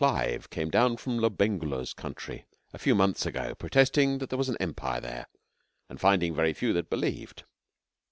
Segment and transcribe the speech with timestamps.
[0.01, 4.57] Clive came down from Lobengula's country a few months ago protesting that there was an
[4.59, 5.27] empire there,
[5.91, 7.43] and finding very few that believed.